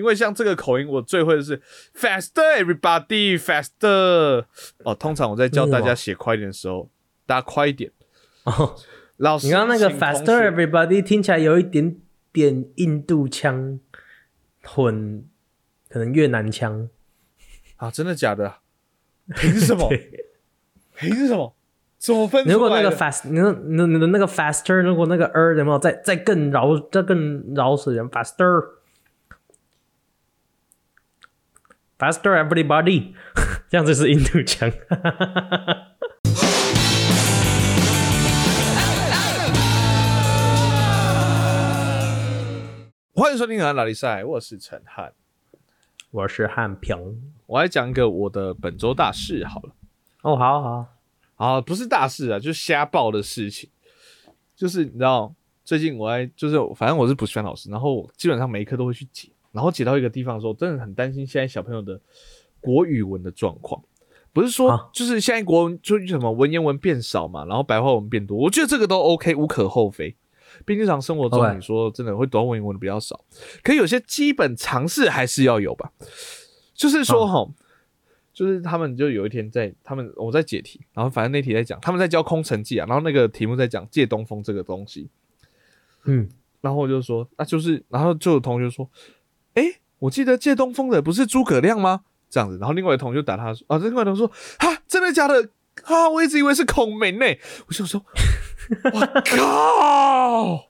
[0.00, 1.60] 因为像这个口音，我最会的是
[1.94, 4.46] faster everybody faster。
[4.82, 6.88] 哦，通常我在教大家写快一点的时候，
[7.26, 7.92] 大家快一点。
[8.44, 8.74] 哦，
[9.18, 11.98] 老师，你刚刚那个 faster everybody 听起来有一点
[12.32, 13.78] 点印度腔
[14.62, 15.22] 混，
[15.90, 16.88] 可能越南腔。
[17.76, 18.54] 啊，真的假的？
[19.36, 19.86] 凭什么？
[19.90, 20.24] 对
[20.96, 21.54] 凭什么？
[21.98, 22.42] 怎么分？
[22.46, 28.79] 如果那个 fast，你那你的你的那个 faster，如果那个 er 有没有再再更饶再更饶死人 faster
[32.00, 33.12] faster everybody，
[33.68, 34.72] 这样子是印度腔。
[43.12, 45.12] 欢迎收听《哪里赛》，我是陈汉。
[46.10, 46.96] 我是汉平。
[47.44, 49.74] 我来讲一个我的本周大事好了。
[50.22, 50.86] 哦，好好，
[51.34, 53.68] 好，不是大事啊，就是瞎报的事情。
[54.56, 62.00] 就是你知道，最近我在就是反正我是补习班老师，然后基本上每一科都会去解，然后解到一个地方的时候，真的很担心现在小朋友的
[62.60, 63.82] 国语文的状况。
[64.32, 70.14] 不是说啊就是现在国文就是什么文言文变少嘛，然后白话文变多，我觉得这个都 OK，无可厚非。
[70.64, 73.24] 毕竟日常生活中你说真的会读文言文的比较少，
[73.62, 75.92] 可有些基本常识还是要有吧。
[76.74, 77.50] 就是说啊哈，
[78.32, 85.08] 就是他们就有一天在他们我在解题，然后反正那题在讲他们在教空城计啊，然后那个题目在讲借东风这个东西，
[86.04, 86.28] 嗯，
[86.60, 88.88] 然后我就说那就是，然后就有同学说，
[89.54, 92.02] 诶，我记得借东风的不是诸葛亮吗？
[92.28, 95.48] 这样子，然后另外一同学就打他说啊，另外一同学说哈，真的假的？
[95.84, 97.24] 啊，我一直以为是孔明呢。
[97.68, 98.04] 我想说，
[98.92, 100.68] 我靠！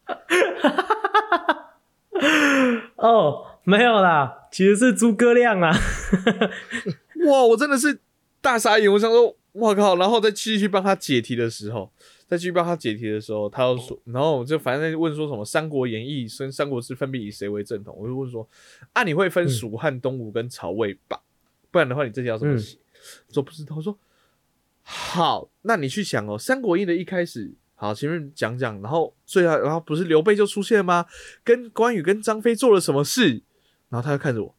[2.96, 5.74] 哦，没有啦，其实是诸葛亮啊。
[7.26, 8.00] 哇，我真的是
[8.40, 8.90] 大傻眼！
[8.92, 9.96] 我想说，我靠！
[9.96, 11.90] 然后再继续帮他解题的时候，
[12.30, 17.92] 再继续帮他解题的时候，他又说，然后我就反正在问说什么《三国演义》跟《三国志》分别以谁为正统？
[17.98, 18.48] 我就问说，
[18.92, 21.20] 啊，你会分蜀汉、东吴跟曹魏吧？
[21.72, 22.78] 不然的话，你这题要怎么写？
[23.26, 23.74] 我说不知道。
[23.74, 23.98] 我说
[24.82, 27.52] 好，那你去想哦，《三国演义》的一开始。
[27.74, 31.06] 好，前面讲讲，然后最后，然后不是刘备就出现吗？
[31.42, 33.42] 跟关羽跟张飞做了什么事？
[33.88, 34.54] 然后他就看着我，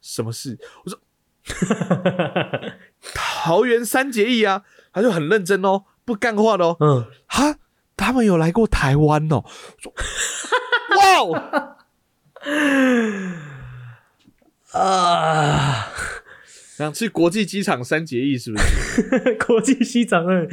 [0.00, 0.58] 什么事？
[0.84, 1.00] 我说
[3.14, 6.76] 桃园三结义啊，他就很认真哦，不干话的哦。
[6.80, 7.56] 嗯，哈，
[7.96, 9.44] 他们有来过台湾哦。
[9.76, 9.92] 说
[10.96, 11.34] 哇哦，
[14.72, 15.88] 啊，
[16.76, 19.34] 想去国际机场三结义是不是？
[19.46, 20.48] 国际机场二，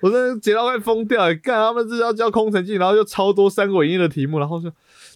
[0.00, 1.34] 我真的解到快疯掉了。
[1.34, 4.72] 干他们是要教空城计，然后又超多三国演义的题目，然后就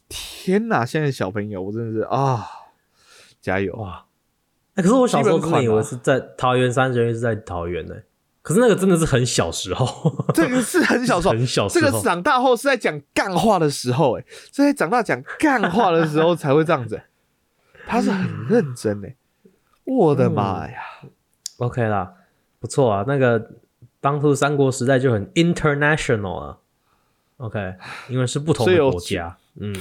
[0.08, 0.84] 天哪！
[0.84, 2.44] 现在小朋友，我真的是啊，
[3.40, 3.72] 加油！
[3.80, 4.04] 啊！
[4.74, 7.94] 欸可是我小时候真的以为是在桃园三结义是在桃园呢、
[8.48, 17.04] 可是那个真的是很小时候， 这个是很小时候，很小时候这个长大后是在讲干话的时候、欸，哎，是在长大讲干话的时候才会这样子、欸。
[17.86, 19.14] 他是很认真哎、
[19.84, 20.78] 我的妈呀
[21.58, 22.10] ！OK 啦，
[22.58, 23.04] 不错啊。
[23.06, 23.50] 那个
[24.00, 26.56] 当初三国时代就很 international 啊
[27.36, 27.74] ，OK，
[28.08, 29.76] 因为是不同的国家，嗯，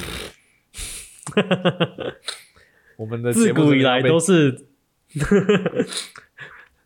[3.00, 4.66] 我们的自古以来都是
[5.08, 5.88] 是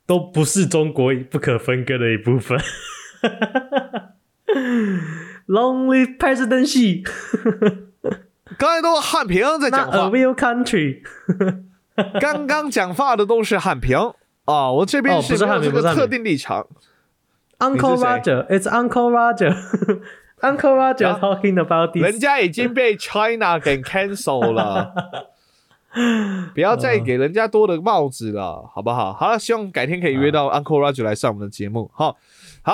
[0.06, 2.60] 都不是中国不可分割的一部分。
[5.48, 7.04] Long live presidency,
[8.58, 11.02] 刚才都是汉平在讲 not a 话，real country。
[12.20, 13.98] 刚刚讲话的都是汉平
[14.46, 16.68] 啊，我这边是汉平不是汉平特定立场。
[17.60, 19.56] Uncle 你是谁 Roger, it's Uncle Roger.
[20.42, 22.04] Uncle Roger 啊 talking about this.
[22.04, 24.94] 人家已经被 China 给 cancel 了，
[26.54, 29.14] 不要再给人家多的帽子了，好不好？
[29.14, 31.90] 好了，希望改天可以约到 Uncle Roger 来上我们的节目。
[31.94, 32.16] 好，
[32.62, 32.74] 好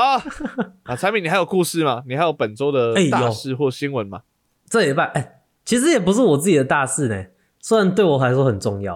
[0.83, 2.03] 啊，产品，你还有故事吗？
[2.07, 4.21] 你还有本周的大事或新闻吗？
[4.69, 7.25] 这礼拜，哎、其实也不是我自己的大事呢，
[7.59, 8.95] 虽然对我来说很重要。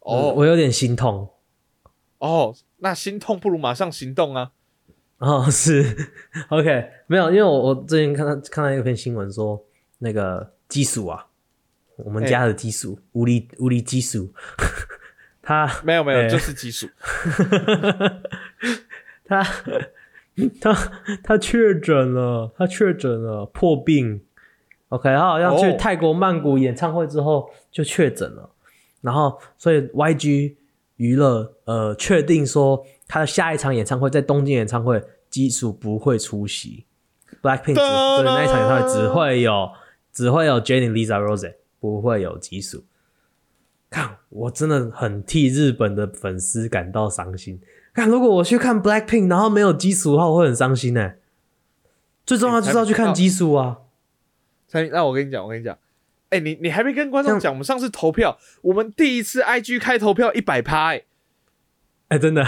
[0.00, 1.28] 哦，哦我有点心痛。
[2.18, 4.52] 哦，那心痛不如马上行动啊！
[5.18, 6.10] 哦，是
[6.50, 9.62] OK，没有，因为我我最近看到看到一篇新闻说，
[9.98, 11.26] 那个基鼠啊，
[11.96, 14.32] 我们家的基鼠，无理无理基鼠，
[15.42, 16.28] 它 没有没有，哎。
[16.28, 16.88] 就是技术。
[19.26, 19.42] 他
[20.60, 20.74] 他
[21.22, 24.22] 他确诊了，他确诊了破病。
[24.88, 28.50] OK，他好像去哦泰国曼谷演唱会之后就确诊了，
[29.00, 30.54] 然后所以 YG
[30.96, 36.84] 娱乐呃确定说他的下一场演唱会在东京演唱会基础不会出席
[37.42, 39.70] ，Blackpink 对那一场演唱会只会有
[40.12, 41.54] 只会有 Jennie、Lisa、Rose，
[41.90, 42.84] 不会有基础。
[43.90, 47.60] 看，我真的很替日本的粉丝感到伤心。
[47.92, 51.12] 看，如果我去看 Blackpink，然后没有基础的话，我会很伤心呢。
[52.26, 53.80] 最重要就是要去看基础啊！
[54.66, 55.78] 才那我跟你讲，我跟你讲，
[56.30, 61.04] 哎、你你还没跟观众讲，我们上次投票，我们第一次 IG 开投票一百拍，
[62.08, 62.42] 哎，哎、真的，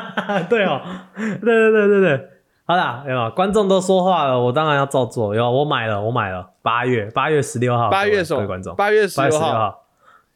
[0.48, 0.80] 对哦，
[1.14, 2.30] 对对对对对，
[2.68, 3.30] 好啦，有吧？
[3.30, 5.34] 观众都说话了，我当然要照做。
[5.34, 8.76] 有，我买了，我买了，八月八月十六号，八月什么观众，？
[8.76, 9.86] 八月十六六号号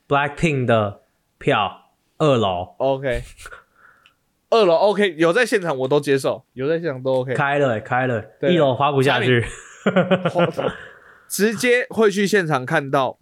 [0.09, 1.03] ，Blackpink 的
[1.37, 3.23] 票二楼，OK。
[4.49, 7.35] 二楼 OK，有在现场我都接受，有在现场都 OK。
[7.35, 9.45] 开了、欸开了，对一楼滑不下去。
[11.29, 13.19] 直接会去现场看到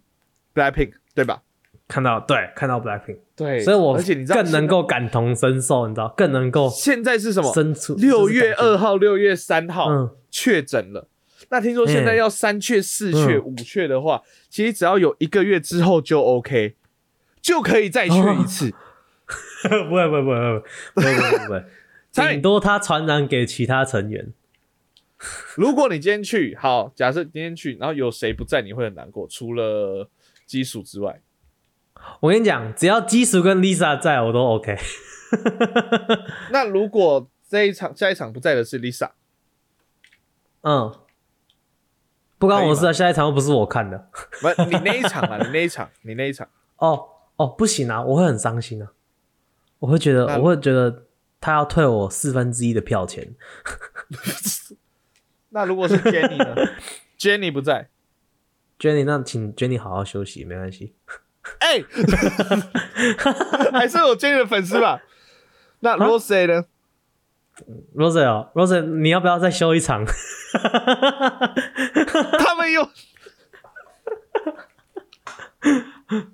[0.55, 1.41] Blackpink，对吧？
[1.89, 7.51] 看到对，看到 Blackpink，对，所以我而且你知道更能够感同身受，你知道，更能够现在是什么？
[7.97, 11.07] 六月就是二号、六月三号嗯确诊了。
[11.49, 16.75] 那听说现在要三确、四确、嗯五确的话，其实只要有一个月之后就 OK，
[17.41, 18.71] 就可以再确一次。
[19.89, 20.61] 不会不会不会
[20.93, 21.63] 不会不会不会
[22.13, 24.31] 顶多他传染给其他成员。
[25.55, 30.09] 如果你今天去，好，假设今天去，然后有谁不在，你会很难过，除了
[30.45, 31.21] 基础之外。
[32.19, 34.77] 我跟你讲，只要基叔跟 Lisa 在我都 OK。
[36.51, 39.11] 那如果这一场下一场不在的是 Lisa，
[40.61, 40.93] 嗯，
[42.37, 44.09] 不关我事啊，下一场又不是我看的。
[44.41, 47.07] 不，你那一场啊， 你那一场，你那一场，哦
[47.37, 48.91] 哦，不行啊，我会很伤心啊，
[49.79, 51.05] 我会觉得我会觉得
[51.39, 53.33] 他要退我四分之一的票钱。
[55.49, 56.55] 那如果是 Jenny 呢
[57.17, 57.89] ？Jenny 不在
[58.79, 60.93] ，Jenny，那请 Jenny 好好休息，没关系。
[61.59, 61.83] 哎、
[63.71, 65.01] 还是我 Jenny 的粉丝吧？
[65.79, 66.65] 那 Rose 呢
[67.95, 70.05] ？Rose 哦，Rose，你要不要再修一场？
[72.39, 72.87] 他们又。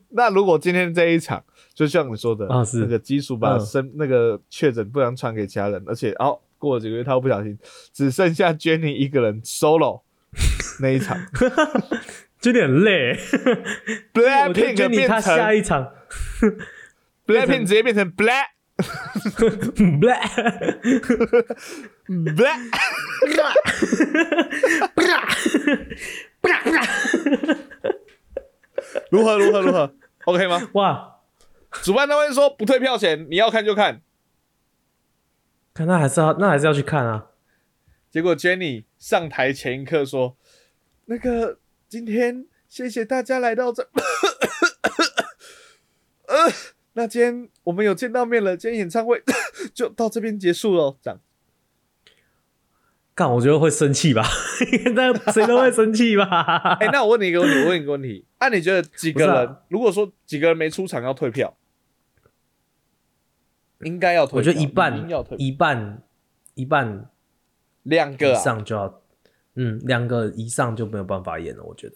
[0.10, 1.44] 那如果今天这一场，
[1.74, 7.58] 就像你说的，啊是那个基础把嗯、那个确诊不能传给其他人，而且哦，过了几个月他又不小心，
[7.94, 10.02] 只剩下 Jenny 一个人 solo
[10.82, 11.18] 那一场
[12.44, 13.14] 有点累。
[14.14, 15.92] ，Blackpink Jenny 变他下成一场
[17.26, 18.46] Blackpink 直接变成 Black
[20.00, 20.22] Black
[26.42, 26.88] Black，
[29.12, 29.94] 如何如何如何
[30.26, 30.70] ？OK 吗？
[30.74, 31.18] 哇，
[31.84, 34.02] 主办单位说不退票钱，你要看就看。
[35.74, 37.28] 看那还是要那还是要去看啊。
[38.10, 40.38] 结果 Jenny 上台前一刻说
[41.06, 43.84] ：“那个今天谢谢大家来到这，
[46.28, 46.36] 呃，
[46.94, 49.24] 那今天我们有见到面了，今天演唱会
[49.74, 51.20] 就到这边结束了。”这样，
[53.16, 54.26] 干，我觉得会生气吧？
[54.96, 56.76] 那谁都会生气吧？
[56.82, 59.48] 哎、那我问你一个问题，我问你一个问题，啊，你觉得几个人？
[59.48, 61.56] 啊如果说几个人没出场要退票，
[63.80, 66.04] 应该要退票，我觉得一半要退，一半
[66.56, 67.10] 一半
[67.84, 69.02] 两个啊，上就要，
[69.58, 71.64] 嗯，两个以上就没有办法演了。
[71.64, 71.96] 我觉得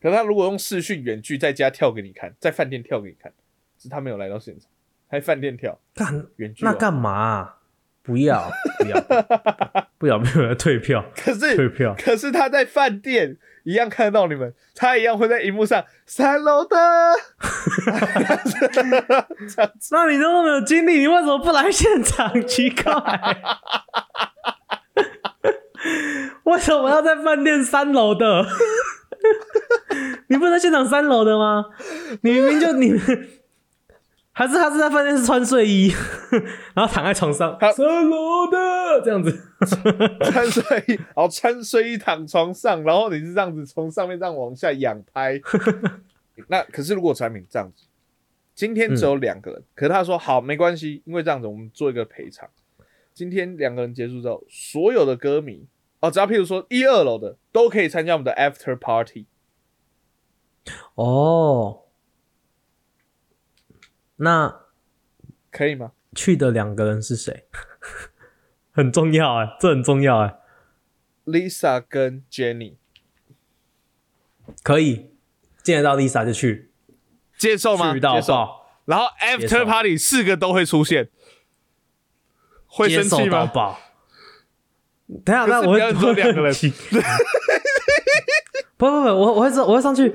[0.00, 3.32] 可是他如果用视讯远距在家跳给你看，在饭店跳给你看，
[3.78, 4.70] 是他没有来到现场，
[5.08, 7.58] 还饭店跳干远距、哦，那干嘛啊、
[8.02, 9.00] 不要不要
[9.98, 16.76] 不要 不要 退票可是退票可是他在饭店一样看到你们，他一样会在荧幕上三楼的，
[19.90, 22.46] 那你都没有经历，你为什么不来现场？
[22.46, 22.92] 奇怪，
[26.58, 28.44] 为什么要在饭店三楼的？
[30.26, 31.66] 你不是在现场三楼的吗？
[32.22, 32.90] 你明明就你，
[34.34, 35.94] 还是他是在饭店是穿睡衣，
[36.74, 39.40] 然后躺在床上他三楼的这样子。
[40.32, 45.40] 穿睡衣，然后穿睡衣躺床上，然后你是这样子从上面这样往下仰拍。
[46.48, 47.84] 那可是如果产品这样子，
[48.56, 52.48] 今天只有两个人，可是他说好没关系，因为这样子我们做一个赔偿。
[53.14, 55.64] 今天两个人结束之后，所有的歌迷
[56.00, 59.26] 哦，只要譬如说一二楼的都可以参加我们的 after party。
[60.94, 61.84] 哦，
[64.16, 64.60] 那
[65.50, 65.92] 可以吗？
[66.14, 67.46] 去的两个人是谁？
[68.72, 70.38] 很重要哎、这很重要哎、
[71.24, 72.76] Lisa 跟 Jenny
[74.62, 75.12] 可以
[75.62, 76.70] 见得到 Lisa 就去，
[77.36, 77.92] 接受吗？
[77.92, 78.48] 去到接受。
[78.84, 81.10] 然后 after party 四个都会出现，
[82.66, 83.50] 会生气吗？
[85.24, 86.52] 等下，那我要做两个人
[88.76, 90.14] 不不 不，我我会上我会上去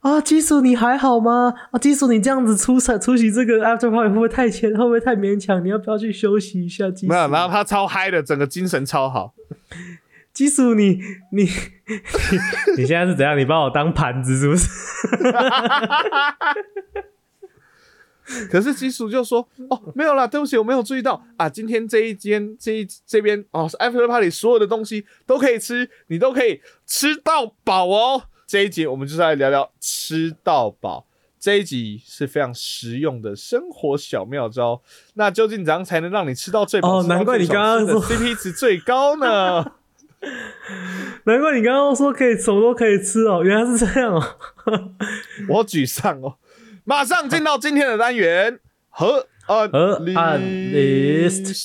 [0.00, 1.54] 啊，基叔你还好吗？
[1.72, 4.70] 啊，基叔你这样子出场出席这个 after party 会不会太前？
[4.76, 5.64] 会不会太勉强？
[5.64, 6.90] 你要不要去休息一下？
[6.90, 9.32] 基没有，叔，然后他超嗨的，整个精神超好。
[10.34, 10.98] 基叔你
[11.32, 11.48] 你你
[12.78, 13.38] 你现在是怎样？
[13.38, 14.68] 你把我当盘子是不是？
[18.50, 21.48] 可是基叔就说：“哦，没有啦，对不起，我没有注意到啊。
[21.48, 28.22] 今天这一间这一这边哦，after party 所有的东西都可以吃，你都可以吃到饱哦。
[28.46, 31.06] 这一集我们就是来聊聊吃到饱。
[31.38, 34.80] 这一集是非常实用的生活小妙招。
[35.12, 37.00] 那究竟怎样才能让你吃到最饱？
[37.00, 39.72] 哦难怪你刚刚说 CP 值最高呢？
[41.24, 44.36] 难怪你刚刚说可以什么都可以吃哦，原来是这样哦。
[45.50, 46.36] 我沮丧哦。
[46.86, 48.60] 马上进到今天的单元
[48.90, 51.64] 和岸河岸 list。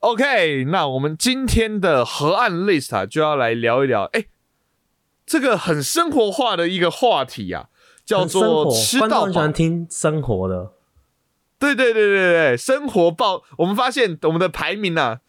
[0.00, 4.26] OK，那我们今天的河岸 list 啊，就要来聊一聊，哎、
[5.24, 7.68] 这个很生活化的一个话题啊，
[8.04, 9.52] 叫做活，吃到饱观众很喜欢。
[9.54, 10.72] 听生活的。
[11.58, 15.20] 对对对对对，生活报，我们发现我们的排名啊，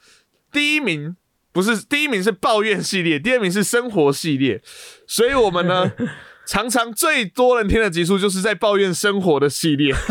[0.51, 1.15] 第一名
[1.51, 4.61] 不是第一名是抱怨系列，第二名是生活系列，
[5.07, 5.91] 所以我们呢，
[6.45, 9.93] 常常最多人听的集数就是在抱怨生活的系列。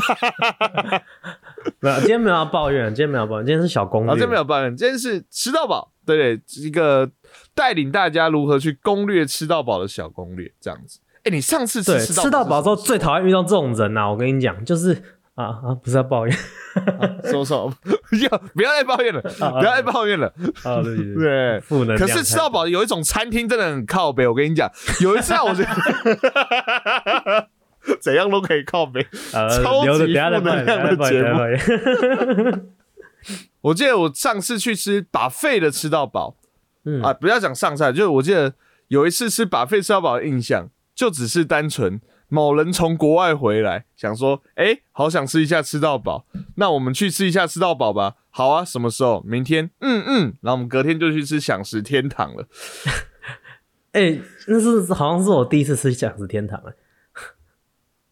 [1.80, 4.12] 没有，今天没有要抱怨，今天没有抱怨，今天是小攻略。
[4.14, 7.10] 今天没有抱怨，今天是吃到饱，对对，一个
[7.54, 11.00] 带领大家如何去攻略吃到饱的小攻略，这样子。
[11.24, 15.02] 哎，你上次吃吃到饱之后最讨厌遇到这种人呐、我跟你讲，就是
[15.38, 16.36] 啊啊，不是要抱怨
[17.30, 18.16] 说说， 不？
[18.16, 19.20] 要不要再抱怨了？
[19.22, 20.26] 不要再抱怨了。
[20.64, 21.98] 啊，对对对，对，负能量。
[21.98, 24.68] 可是吃到饱有一种餐厅真的很靠北，我跟你讲，
[25.00, 27.48] 有一次啊，我觉得
[28.00, 29.06] 怎样都可以靠北。
[29.32, 31.38] 呃超级负能量的节目
[33.62, 36.36] 我记得我上次去吃把肺的吃到饱
[36.84, 38.54] 嗯啊，不要讲上菜，就是我记得
[38.88, 48.14] 有一次吃把肺吃到饱的印象，就只是单纯某人从国外回来，想说，哎、好想吃一下吃到饱，那我们去吃一下吃到饱吧。
[48.30, 49.22] 好啊，什么时候？
[49.26, 49.70] 明天？
[49.80, 52.46] 嗯嗯，然后我们隔天就去吃享食天堂了。
[53.92, 56.72] 哎、那是好像是我第一次吃享食天堂哎、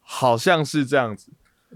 [0.00, 1.30] 好像是这样子。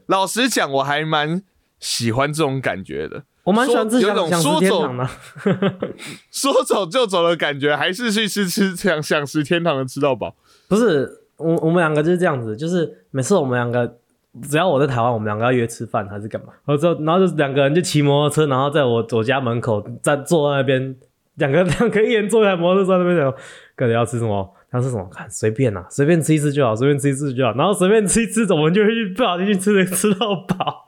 [0.07, 1.43] 老实讲，我还蛮
[1.79, 3.25] 喜欢这种感觉的。
[3.45, 5.89] 我蛮喜欢吃说有一种享享食说走天堂的。
[6.33, 10.35] 说走就走的感觉，还是去吃吃享享食天堂的吃到饱。
[10.69, 13.97] 不是我我们两个就是这样子，就是每次我们两个
[14.43, 20.95] 只要我在台湾，我们两个要约吃饭还是干嘛，然后之后然后就两个人就骑摩托车，然后在我我家门口站坐在那边，
[21.37, 23.35] 两个 两个一人坐一台摩托车那边讲，
[23.75, 24.55] 哥你要吃什么？
[24.73, 25.05] 他说什么？
[25.13, 27.53] 看随便啦、随便吃一吃就好，随便吃一吃就好。
[27.55, 30.85] 然后随便吃一吃，我们就会去不小心去吃吃到饱，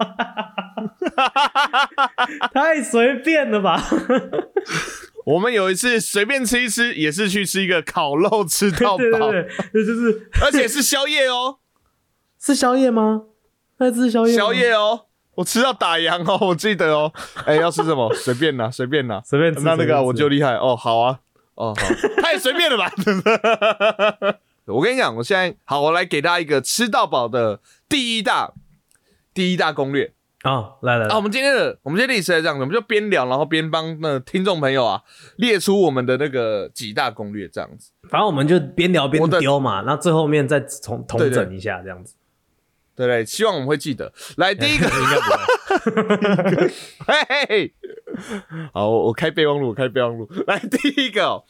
[2.54, 3.76] 太随便了吧？
[5.24, 8.98] 我们有一次随便吃一吃，也是去吃一个烤肉吃到饱，
[9.30, 11.58] 对对对，就是而且是宵夜哦，
[12.40, 13.22] 是宵夜吗？
[13.78, 14.34] 那是宵夜？
[14.34, 17.12] 宵夜哦，我吃到打烊哦，我记得哦。
[17.44, 18.12] 哎、要吃什么？
[18.14, 19.20] 随便拿，随便拿。
[19.24, 19.60] 随便吃。
[19.62, 21.20] 那那个我就厉害哦，好啊，
[21.54, 22.92] 哦好，太随便了吧。
[24.66, 28.52] 我跟你讲，我现在好，我来给大家一个吃到饱的第一大
[29.34, 30.12] 第一大攻略。
[30.44, 35.02] 哦，来来啊，我们今天的我们今天历史是这样子，我们就边聊，然后边帮那听众朋友啊
[35.36, 37.92] 列出我们的那个几大攻略，这样子。
[38.08, 42.16] 反正我们就边聊边丢嘛，那最后面再重统对对整一下，这样子。
[42.94, 43.24] 对？
[43.24, 44.12] 希望我们会记得。
[44.36, 46.68] 来，第一个， 应该不会。
[47.06, 47.74] 嘿嘿嘿，
[48.72, 50.28] 好，我我开备忘录，我开备忘录。
[50.46, 51.44] 来，第一个哦、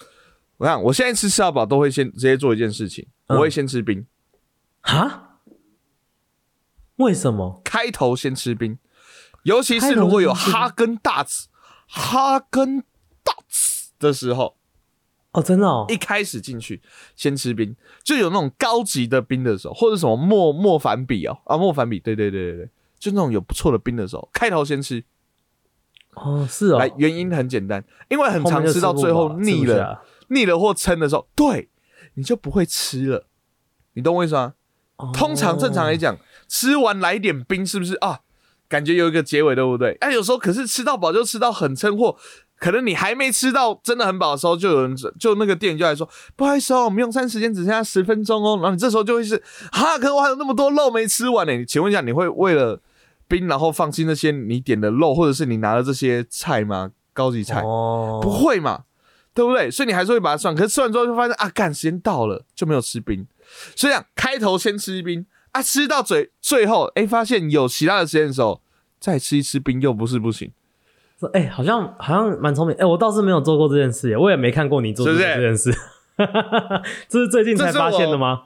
[0.59, 4.07] 我看我现在吃吃到饱都会先直接做一件事情，嗯我会先吃冰，
[4.83, 5.32] 哈？
[7.03, 7.61] 为什么？
[7.65, 8.79] 开头先吃冰，
[9.43, 11.49] 尤其是如果有哈根达斯、
[11.87, 12.81] 哈根
[13.23, 14.57] 达斯的时候，
[15.33, 16.81] 哦，真的哦一，开始进去
[17.17, 25.05] 先吃冰，就有那种高级的冰的时候，或者什么莫莫凡比哦啊莫凡比，对对对对对，就那种有不错的冰的时候，开头先吃。
[26.15, 31.71] 哦，是哦，来，原因很简单，因为很常吃到最后腻了，腻了或撑的时候，对，
[32.15, 33.27] 你就不会吃了。
[33.95, 34.55] 你懂我意思吗？
[35.15, 36.17] 通常正常来哦讲，
[36.53, 38.21] 吃完来一点冰，是不是啊？
[38.69, 39.97] 感觉有一个结尾，对不对？
[40.03, 42.15] 哎、有时候可是吃到饱就吃到很撑，或
[42.59, 46.07] 可能你还没吃到真的很饱的时候，就有人就那个店员就来说，
[46.37, 48.57] 不好意思哦，我们用餐时间只剩下十分钟哦。
[48.57, 49.43] 然后你这时候就会是，
[49.73, 51.55] 哈，可是我还有那么多肉没吃完呢。
[51.55, 52.81] 你请问一下，你会为了
[53.27, 56.91] 冰然后放弃那些你点的肉，或者是你拿的这些菜吗？
[57.15, 57.63] 高级菜？
[57.63, 58.85] 哦，不会嘛，
[59.33, 59.71] 对不对？
[59.71, 63.27] 所以你还是会把它算，可是吃完之后就发现啊，干时间到了就没有吃冰，
[63.75, 68.63] 所以讲开头先吃冰啊，吃到嘴最后，哎，发现有其他的时间的时候
[68.99, 70.51] 再吃一吃冰又不是不行，
[71.21, 72.75] 说哎、好像好像蛮聪明。
[72.77, 75.73] 哎、我倒是没有做过这件事耶，我也没看过你做这件事。
[77.09, 78.43] 这是最近才发现的我吗？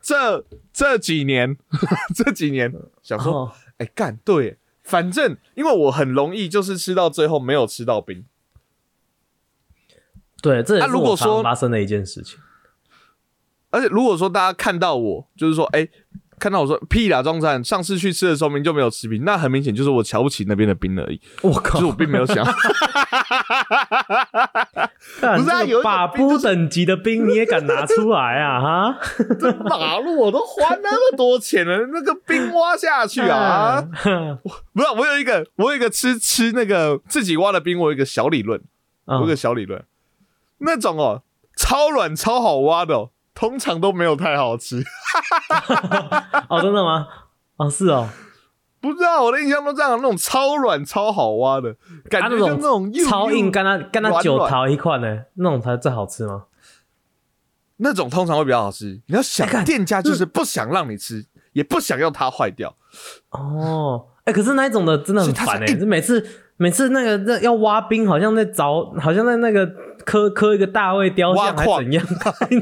[0.00, 1.56] 这这几年
[2.14, 8.24] 这几年想说，哦，哎、干对，反正因为我很容易就是吃到最后没有吃到冰，
[10.42, 12.38] 对，这也是我常啊如果说发生的一件事情。
[13.70, 15.88] 而且如果说大家看到我，就是说，哎、
[16.42, 22.44] 看到我说屁啦，中山上次去吃的时候明明就没有吃冰，那很明显就是我瞧不起那边的冰而已，我靠就是，我并没有想。
[25.20, 28.58] 干不是啊有把冰就是布等级的冰你也敢拿出来啊？
[28.90, 28.98] 哈，
[29.38, 33.80] 这马路我都花那么多钱了，那个冰挖下去啊！
[34.04, 34.36] 嗯
[34.72, 38.60] 不是，我有一个，我有一个吃吃那个自己挖的冰，我有一个小理论，
[39.04, 39.84] 我有一个嗯小理论，
[40.58, 41.22] 那种哦，
[41.56, 44.82] 超软超好挖的、哦，通常都没有太好吃。
[46.48, 47.06] 哦，真的吗？
[47.56, 48.08] 哦，是哦，
[48.80, 51.76] 不知道我的印象都这样，那种超软超好挖的
[52.10, 56.44] 感觉，啊那种就那种超硬，又干它干它九桃一块呢，那种才最好吃吗？
[57.78, 59.00] 那种通常会比较好吃。
[59.06, 62.76] 你要想店家就是不想让你吃，也不想要它坏掉。
[63.30, 66.24] 哦，哎、可是那一种的真的很烦哎、每次
[66.58, 69.68] 每次那个那要挖冰，好像在找，好像在那个
[70.04, 72.06] 刻刻一个大卫雕像还怎样？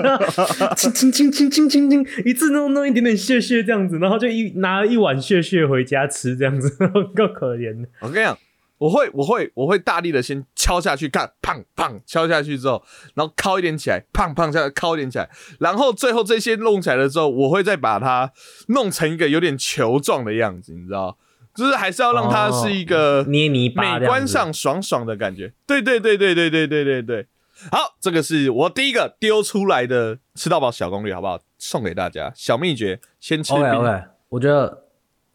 [0.76, 6.70] 轻轻轻轻轻轻轻，一次弄弄一点点屑屑这样子，然后就一拿了一碗屑屑回家吃这样子，
[7.16, 7.88] 够可怜的。
[8.00, 8.36] 我跟你讲，
[8.78, 12.82] 我会我会我会大力的先敲下去，看砰砰敲下去之后，
[13.14, 15.28] 然后敲一点起来，砰砰下来敲一点起来，
[15.58, 18.32] 然后最后这些弄起来了之后，我会再把它
[18.68, 21.18] 弄成一个有点球状的样子，你知道，
[21.54, 25.52] 就是还是要让它是一个捏泥巴美观上爽爽的感觉。
[25.66, 27.26] 对对对对对对对对对。
[27.70, 31.38] 好，这个是我第一个丢出来的吃到饱小攻略，好不好？
[31.58, 33.62] 送给大家小秘诀，先吃冰。
[33.62, 34.86] OK OK，我觉得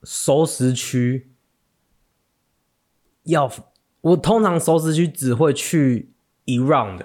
[0.03, 1.29] 熟食区
[3.25, 3.51] 要，
[4.01, 6.13] 我通常熟食区只会去
[6.45, 7.01] 一 round，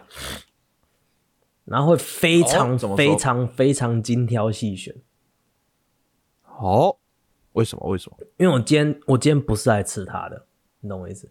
[1.67, 4.95] 然后会非常、非常非常精挑细选，
[6.41, 7.00] 好，
[7.53, 7.89] 为什么？
[7.89, 8.17] 为什么？
[8.37, 10.45] 因为我今天我今天不是来吃它的，
[10.81, 11.29] 你懂我意思？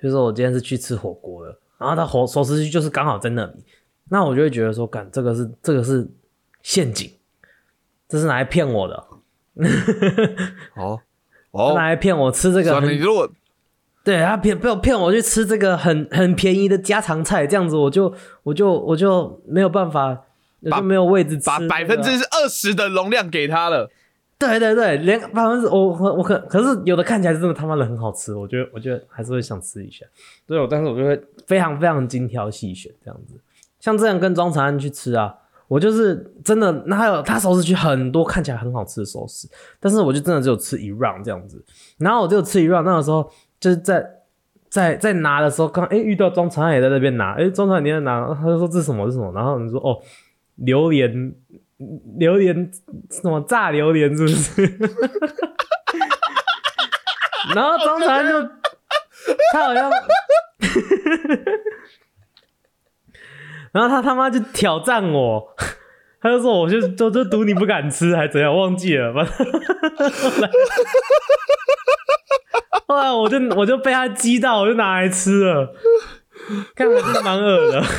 [0.00, 3.64] 比如说我今天是去吃火锅的，然后它火熟食区就是刚好在那里，
[4.08, 6.08] 那我就会觉得说，干这个是这个是
[6.62, 7.10] 陷阱，
[8.08, 8.94] 这是拿来骗我的，
[10.76, 11.00] 哦
[11.52, 13.30] 他 哦拿，来骗我吃这个，很你如果
[14.02, 20.24] 对他骗骗骗我去吃这个很很便宜的家常菜，这样子我就我就我就没有办法，
[20.64, 23.88] 就没有位置吃、把百分之二十的容量给他了，
[24.48, 30.04] 对对对，连百分之我我我可可是有的看起来真的他妈的很好吃，我觉得我觉得还是会想吃一下。
[30.46, 33.34] 对，但是我就会非常非常精挑细选这样子。
[33.78, 35.32] 像这样跟庄长安去吃啊，
[35.68, 41.64] 我就是真的，那还有他熟食区很多看起来很好吃的熟食，但是我就真的只有吃一 round 这样子。
[41.98, 44.04] 然后我就吃一 round，那个时候就是在
[44.68, 50.00] 在在拿的时候，刚哎遇到庄长安也在那边拿，哎庄长安你在拿，他就说这是什么这是什么，然后你说哦
[50.56, 51.32] 榴莲
[52.18, 52.70] 榴莲
[53.10, 54.62] 什么炸榴莲是不是？
[57.54, 58.42] 然后庄长安就
[59.52, 59.90] 他好像。
[63.72, 65.56] 然后他他妈就挑战我，
[66.20, 68.54] 他就说我就就就赌你不敢吃，还怎样？
[68.54, 69.34] 忘记了，反正
[70.12, 70.50] 后来
[72.86, 75.74] 后来我就我就被他激到，我就拿来吃了，
[76.76, 77.82] 看来是蛮恶的。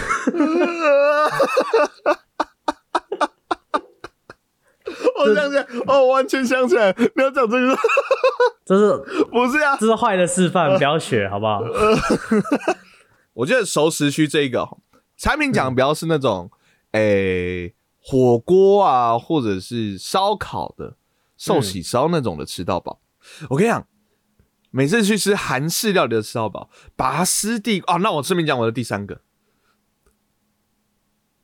[5.24, 7.78] 我想起来，哦，我完全想起来，你要讲这个，
[8.66, 8.98] 这是
[9.32, 9.78] 不是啊？
[9.80, 11.62] 这是坏的示范，不要学好不好？
[13.34, 14.80] 我觉得熟食区这一个哦
[15.18, 16.52] 产品讲的比较是那种，
[16.92, 20.98] 诶、火锅啊，或者是烧烤的
[21.38, 23.02] 寿喜烧那种的吃到饱。
[23.50, 23.88] 我跟你讲，
[24.70, 29.22] 每次去吃韩式料理的吃到饱，拔丝地哦，那我顺便讲我的第三个，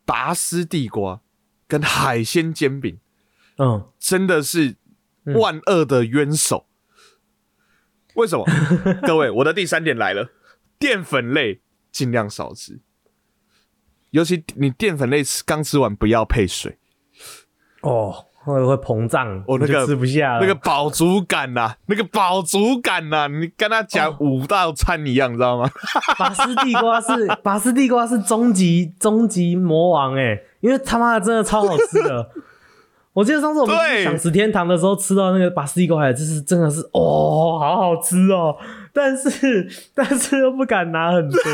[0.06, 1.22] 拔丝地瓜
[1.68, 3.00] 跟海鲜煎饼，
[3.60, 4.78] 嗯，真的是
[5.36, 6.66] 万恶的冤手。
[8.16, 8.46] 为什么？
[9.06, 10.30] 各位，我的第三点来了，
[10.80, 12.80] 淀粉类尽量少吃，
[14.12, 16.78] 尤其你淀粉类吃刚吃完不要配水，
[17.82, 20.40] 哦，会会膨胀，哦那个吃不下。
[20.42, 25.70] 那个饱足感呐、那个饱足感呐、你跟他讲五道餐一样，你知道吗？
[26.18, 32.32] 拔丝地瓜是拔丝地瓜是终极终极魔王哎、因为他妈的真的超好吃的。
[33.14, 38.56] 我记得上次我们对去享食天堂的时候吃到那个拔丝地瓜，还就是真的是哦，好好吃哦。
[38.94, 41.40] 但是 但是又不敢拿很多。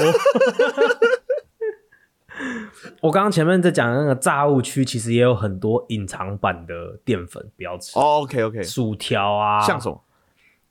[3.02, 7.98] 我刚刚前面在讲的那个炸物区，其实也有很多隐藏版的淀粉，不要吃。
[7.98, 10.02] 哦，OK OK，薯条啊，像什么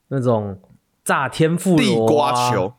[0.08, 0.60] 那种
[1.02, 2.74] 炸天妇罗、地瓜球，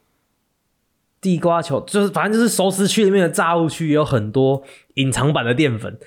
[1.20, 4.62] 地瓜球就是反正就是熟食区里面的炸物区也有很多
[4.94, 5.98] 隐藏版的淀粉，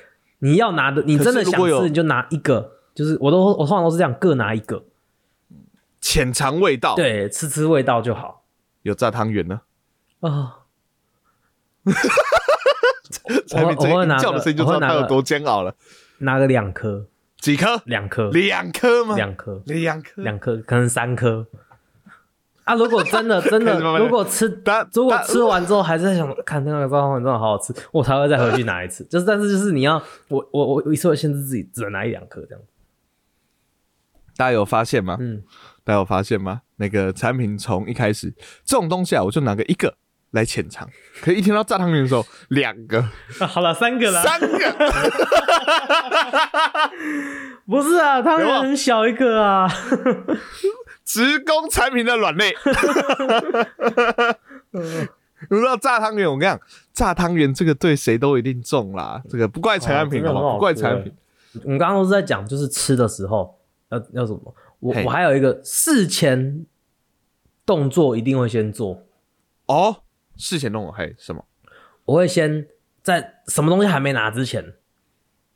[0.40, 4.84] 你要拿的，你真的想吃你就拿一个，就是我都我通常都是这样，各拿一个，
[6.00, 8.44] 浅尝味道。，对，吃吃味道就好
[8.82, 9.60] 有炸汤圆呢。
[10.20, 10.58] 啊。
[13.46, 15.74] 产品这我会拿叫的声音就知道它有多煎熬了。
[16.18, 17.06] 拿个两颗，
[17.38, 17.80] 几颗？
[17.86, 19.14] 两颗，两颗吗？
[19.16, 20.22] 两颗，两颗。
[20.22, 21.46] 两颗，可能三颗。
[22.68, 24.46] 啊，如果真的 真的如果吃
[24.92, 29.02] 如果吃完之后还是在想，看那个炸汤圆真的好好吃，我才会再回去拿一次。
[29.04, 29.94] 就是，但是就是你要
[30.28, 32.60] 我我我我一次会限制自己只能拿一两颗这样。
[34.36, 35.16] 大家有发现吗？
[35.18, 35.42] 嗯，
[35.82, 36.60] 大家有发现吗？
[36.76, 38.34] 那个产品从一开始
[38.66, 39.94] 这种东西啊，我就拿个一个
[40.32, 40.86] 来浅尝，
[41.22, 43.00] 可是一听到炸汤圆的时候，两个、
[43.40, 44.22] 啊、好了，三个了。
[44.22, 44.46] 三个，
[47.66, 49.66] 不是啊，汤圆很小一个啊。
[51.08, 52.54] 直攻产品的软肋。
[55.50, 56.30] 你知道炸汤圆？
[56.30, 56.60] 我跟你讲，
[56.92, 59.22] 炸汤圆这个对谁都一定中啦。
[59.30, 60.58] 这个不怪陈安平好不好？
[60.58, 61.14] 怪吃陈安平。
[61.64, 64.54] 我们刚刚都是在讲，就是吃的时候要要什么。
[64.80, 66.66] 我我还有一个事前
[67.64, 69.02] 动作一定会先做，
[69.66, 70.02] 哦，
[70.36, 71.44] 事前弄我嘿什么？
[72.04, 72.68] 我会先
[73.02, 74.74] 在什么东西还没拿之前，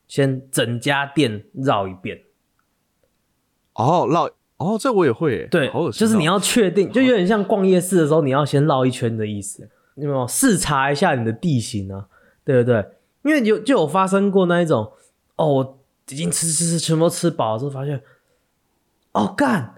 [0.09, 2.23] 先整家店绕一遍。
[3.75, 4.31] 哦，绕
[4.63, 5.47] 哦，这我也会。
[5.51, 10.27] 对，好恶心哦就是你要确定，就有点像逛夜市的时候，你要先绕一圈的意思，你有没有？
[10.27, 12.07] 视察一下你的地形啊，
[12.45, 12.85] 对不对？
[13.25, 14.91] 因为有就有发生过那一种，
[15.37, 18.03] 哦，我已经吃吃吃全部都吃饱了之后，发现，
[19.13, 19.75] 哦干，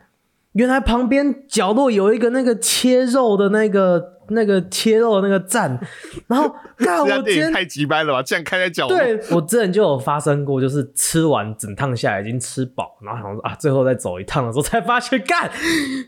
[0.52, 5.78] 原来旁边角落有一个那个切肉的那个那个切肉的那个站，
[6.26, 8.22] 然后干我今天太急掰了吧？
[8.22, 8.96] 这样开在角落。
[8.96, 15.50] 对我之前就有发生过，就是吃完整趟下来已经吃饱，然后想说啊，最后再走一趟的时候才发现，干，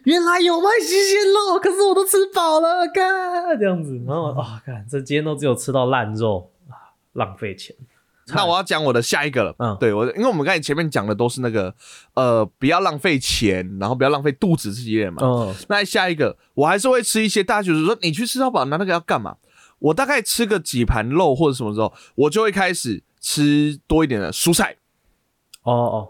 [0.04, 7.74] 原来有卖新鲜肉，可是我都吃饱了，干这样子，然后啊，干，这今天都只有吃到烂肉啊，浪费钱。
[8.34, 9.54] 那我要讲我的下一个了。
[9.58, 11.74] 嗯对我，因为我们刚才前面讲的都是那个
[12.14, 15.22] 呃，不要浪费钱，然后不要浪费肚子这些嘛。
[15.22, 19.36] 嗯，那下一个，我还是会吃一些大家就是说你去吃到饱拿那个要干嘛？
[19.78, 24.76] 我大概吃个几盘肉或者什么时候，我就会开始吃多一点的蔬菜。
[25.62, 26.08] 哦哦，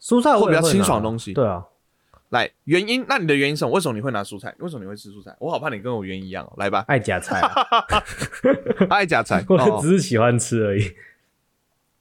[0.00, 1.64] 蔬菜会比较清爽的东西对啊，
[2.30, 3.72] 来，原因，那你的原因是什么？
[3.72, 4.54] 为什么你会拿蔬菜？
[4.60, 5.36] 为什么你会吃蔬菜？
[5.38, 6.54] 我好怕你跟我原因一样哦。
[6.56, 7.66] 来吧，爱夹菜、啊，
[8.88, 10.90] 爱夹菜 我哦只是喜欢吃而已。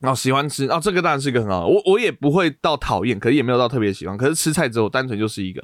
[0.01, 1.67] 哦，喜欢吃哦，这个当然是一个很好的。
[1.67, 4.17] 我我也不会到讨厌，可是也没有到特别喜欢。
[4.17, 5.63] 可是吃菜之后，单纯就是一个，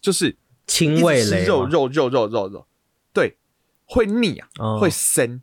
[0.00, 2.66] 就是清味蕾嘛肉肉肉肉肉肉，
[3.12, 3.36] 对，
[3.84, 5.42] 会腻啊，哦会生。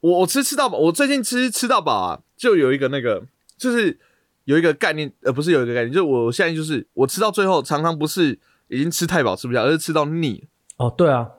[0.00, 3.98] 我我吃吃到饱，我最近吃吃到饱啊，就有一个那个，就是
[4.44, 8.38] 有一个概念，呃，不是有一个概念，就是我现在就是我吃到最后，常常不是
[8.68, 10.46] 已经吃太饱吃不下，而是吃到腻。
[10.76, 11.30] 哦，对啊，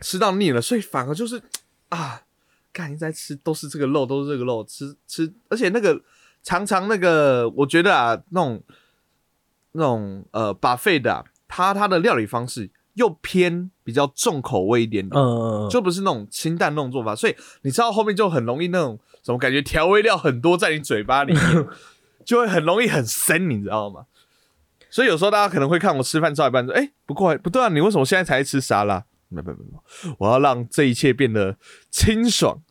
[0.00, 1.42] 吃到腻了，所以反而就是
[1.88, 2.22] 啊，
[2.78, 6.00] 干一直在吃都是这个肉，都是这个肉，吃吃，而且那个
[6.44, 8.62] 常常那个，我觉得啊，那种
[9.72, 21.66] 那种呃把费的、啊，它它的料理方式又偏比较重口味一点点，嗯嗯嗯，就不是那种清淡那种做法，所以你知道后面就很容易那种什么感觉调味料很多在你嘴巴里面，
[22.24, 24.06] 就会很容易很生，你知道吗？
[24.88, 31.58] 所以有时候大家可能会看我吃饭吃到一半说：“哎、不过不对啊，你为什么现在才吃沙拉？”没没没没，我要让这一切变得
[31.90, 32.62] 清爽，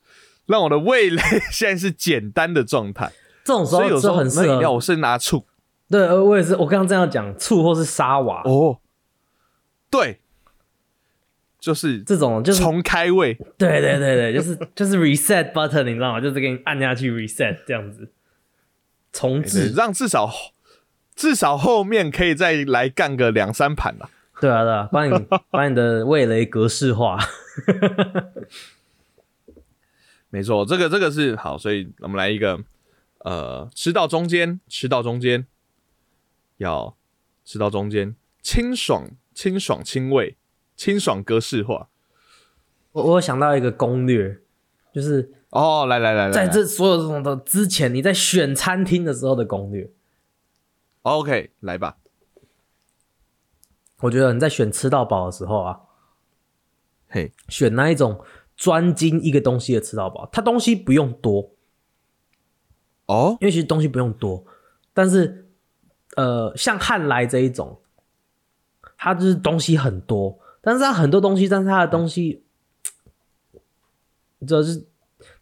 [0.48, 3.12] 让我的味蕾 现在是简单的状态。
[3.44, 4.46] 这种时候所以有时候很适合。
[4.46, 5.46] 那饮料我是拿醋
[5.90, 8.80] 对，呃我也是，我刚刚这样讲，醋或是沙瓦、哦，
[9.90, 10.20] 对，
[11.60, 13.36] 就是这种，就是重开胃。
[13.58, 16.20] 对对对对，就是就是 reset button，你知道吗？
[16.20, 18.12] 就是给你按下去 reset 这样子，
[19.14, 19.74] 重对置。
[19.74, 20.30] 让至少
[21.16, 24.10] 至少后面可以再来干个两三盘吧。
[24.42, 27.18] 对啊对啊，帮你把你的味蕾格式化。
[30.30, 32.60] 没错，这个这个是好，所以我们来一个
[33.20, 35.48] 呃，吃到中间，吃到中间，
[36.58, 36.96] 要
[37.46, 40.36] 吃到中间，清爽清爽清味，
[40.76, 41.90] 清爽格式化。
[42.92, 44.42] 我我有想到一个攻略，
[44.94, 49.90] 就是哦，来来来来，来在这所有这种的之前，你在选餐厅的时候的攻略。
[51.04, 51.98] OK 来吧。
[54.02, 55.80] 我觉得你在选吃到饱的时候啊，
[57.08, 58.24] 嘿，选那一种
[58.58, 61.52] 专精一个东西的吃到饱，它东西不用多，
[63.06, 64.44] 哦，因为其实东西不用多，
[64.94, 65.48] 但是
[66.16, 67.80] 呃，像汉来这一种，
[68.98, 72.44] 它就是东西很多，但是它很多东西，但是它的东西，
[74.48, 74.88] 就是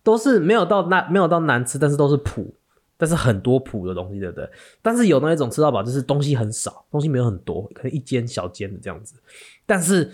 [0.03, 2.53] 都是没有到难没有到难吃，但是都是普，
[2.97, 4.49] 但是很多普的东西，对不对？
[4.81, 9.15] 但是有那一种吃到饱，就是东西很少，东西没有很多，可能一间小间的这样子，
[9.65, 10.11] 但是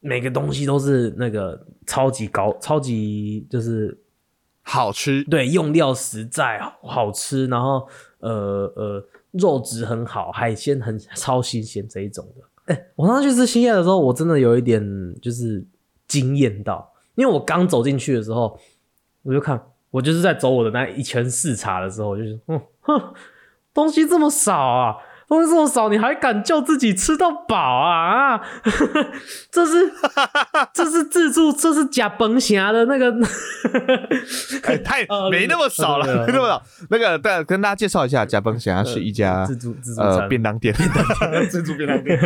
[0.00, 3.98] 每个东西都是那个超级高、超级就是
[4.62, 7.88] 好吃，对，用料实在，好好吃，然后
[8.20, 12.74] 呃呃，肉质很好，海鲜很超新鲜这一种的。
[12.74, 14.80] 哎、我上次去吃新叶的时候，我真的有一点
[15.20, 15.66] 就是
[16.06, 18.58] 惊艳到，因为我刚走进去的时候，
[19.22, 23.14] 我就看我就是在走我的那一圈视察的时候，我就是嗯哼，
[23.74, 24.96] 东西这么少啊。
[25.28, 28.36] 东西这么少，你还敢叫自己吃到饱啊？
[28.36, 28.40] 啊，
[29.52, 29.92] 这是
[30.72, 33.14] 这是自助，这是假崩侠的那个，
[34.64, 36.62] 哎，太没那么少了，没那么少。
[36.88, 40.74] 那个，但跟大家介绍一下，假崩侠是一家自助自助呃便当店，
[41.50, 42.18] 自助便当店，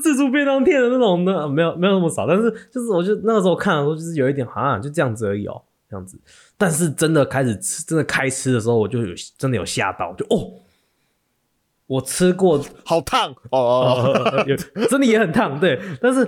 [0.00, 2.28] 自助便当店的那种的，没有没有那么少。
[2.28, 6.16] 但是就是，我就那个时候看的时候，就是有一点好像就这样子而已哦，这样子。
[6.56, 10.62] 但是真的开始吃，真的开吃的时候，我就有真的有吓到，就哦。
[11.92, 14.14] 我吃过，好烫哦，
[14.88, 15.78] 真的也很烫，对。
[16.00, 16.20] 但是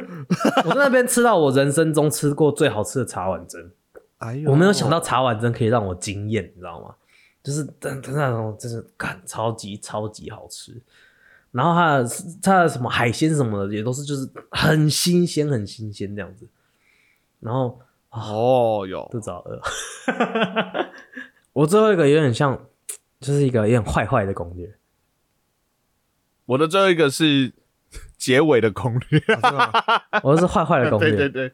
[0.67, 3.71] 我在那边吃到我人生中吃过最好吃的茶碗蒸，
[4.19, 6.95] 哎呦，我没有想到茶碗蒸可以让我惊艳，你知道吗？
[7.43, 10.79] 就是真的那种，真是干超级超级好吃。
[11.51, 12.09] 然后它的
[12.43, 16.47] 它的什么海鲜什么的也都是就是很新鲜很新鲜这样子。
[17.41, 19.59] 然后哦哟，肚子好饿。
[21.55, 22.59] 我最后一个有点像，
[23.21, 24.71] 就是一个有点坏坏的攻略。
[26.47, 27.53] 我的最后一个是
[28.19, 29.21] 结尾的攻略，
[30.23, 31.53] 我是坏坏的攻略， 对对对，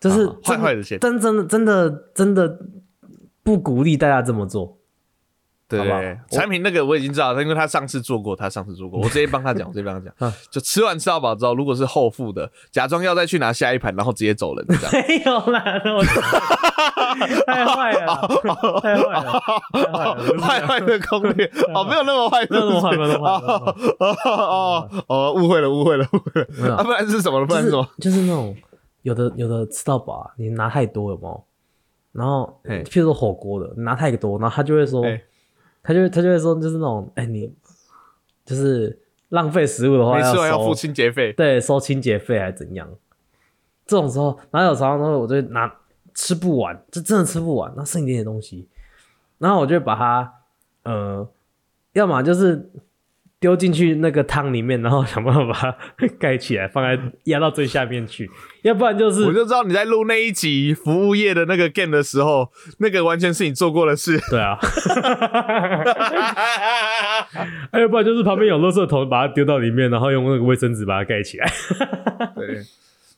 [0.00, 2.58] 就是坏坏的真真的真的真的
[3.42, 4.79] 不鼓励大家这么做。
[5.78, 15.62] 对，产品那个我已经知道，因为他上次做过，他上次做过， 我直接帮他讲，我直接帮他讲，就吃完吃到饱之后，如果是后付的，假装要再去拿下一盘，然后直接走人，没有啦，
[17.46, 18.28] 太坏了，
[18.82, 19.40] 太坏了，
[20.40, 23.44] 坏坏的攻略，哦，没有那么坏，没有那么坏，没有那么坏，
[24.30, 27.46] 哦哦，误会了，误会了，误会了，啊，不然是什么？
[27.46, 27.86] 不然是什么？
[28.00, 28.56] 就是那种
[29.02, 31.44] 有的有的吃到饱，你拿太多有没有？
[32.12, 35.04] 然后，譬如说火锅的，拿太多，然后他就会说。
[35.90, 37.52] 他就他就会说，就是那种，哎，你
[38.44, 38.96] 就是
[39.30, 42.88] 浪费食物的话，没错要付清洁费，对，收清洁费还是怎样？
[43.84, 45.74] 这种时候，然后有时候，我就拿
[46.14, 48.68] 吃不完，就真的吃不完，那剩一点点东西，
[49.38, 50.32] 然后我就把它，
[50.84, 51.28] 呃，
[51.94, 52.70] 要么就是。
[53.40, 55.74] 丢进去那个汤里面，然后想办法把它
[56.18, 58.30] 盖起来，放在压到最下面去。
[58.62, 64.20] 要不然就是，我就知道你在录那一集服务业的那个 game 的时候，那个完全是你做过的事。
[64.30, 64.58] 对啊。
[67.72, 71.50] 要不然就是旁边有垃圾桶，把它丢到里面，然后用那个卫生纸把它盖起来。
[72.36, 72.60] 对。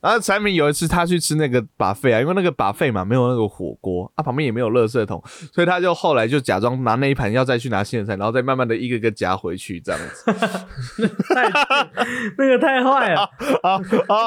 [0.03, 5.23] 然后产品有一次他去吃那个把费啊，因为那个把费嘛没有那个火锅啊，旁边也没有垃圾桶，
[5.55, 10.33] 所以他就后来就假装拿那一盘要再去拿新的菜，然后再慢慢的一个个夹回去这样子。
[11.33, 11.49] 太
[12.37, 13.21] 那个太坏了
[13.62, 14.19] 啊啊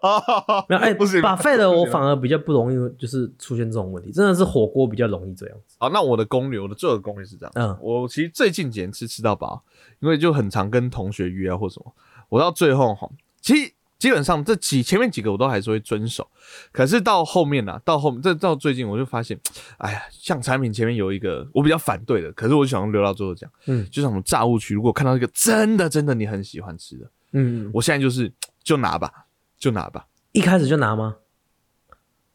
[0.00, 0.64] 啊！
[0.68, 5.74] 没有哎， 不是把费的我反而比较不容易，就是出现这种问题，真的是火锅比较容易这样子。
[5.80, 7.52] 啊，那我的攻略，我的最后攻略是这样。
[7.56, 9.64] 嗯，我其实最近几年吃吃到饱，
[9.98, 11.92] 因为就很常跟同学约啊或什么，
[12.28, 13.72] 我到最后哈，其实。
[14.00, 16.26] 基本上这几前面几个我都还是会遵守，
[16.72, 19.38] 可是到后面呢，到后面这到最近我就发现，
[19.76, 28.32] 哎呀，像产品前面有一个我比较反对的，可是我就想留到最后讲，嗯，就像我们炸物区，如果看到一个真的真的你很喜欢吃的，嗯，我现在就是
[28.64, 29.26] 就拿吧，
[29.58, 31.16] 就拿吧，一开始就拿吗？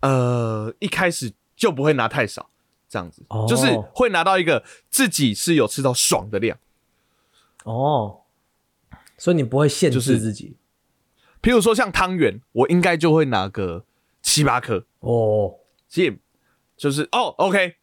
[0.02, 2.52] 呃，一开始就不会拿太少，
[2.88, 6.56] 这样子，就是会拿到一个自己是有吃到爽的量，
[7.64, 8.22] 哦，
[9.18, 10.56] 所以你不会限制自己。
[11.46, 13.86] 譬如说像汤圆，我应该就会拿个
[14.24, 15.54] 七八颗哦，
[15.88, 16.18] 其实
[16.76, 17.76] 就是哦，OK，